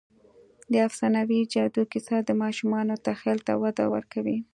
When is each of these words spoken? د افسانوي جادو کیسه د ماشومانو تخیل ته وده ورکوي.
د 0.71 0.73
افسانوي 0.87 1.39
جادو 1.53 1.83
کیسه 1.91 2.15
د 2.23 2.29
ماشومانو 2.41 2.93
تخیل 3.07 3.39
ته 3.47 3.53
وده 3.63 3.85
ورکوي. 3.93 4.37